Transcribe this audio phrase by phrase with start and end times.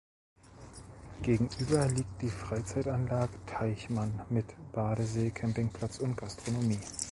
[1.21, 6.79] Gegenüber liegt die "Freizeitanlage Teichmann" mit Badesee, Campingplatz und Gastronomie.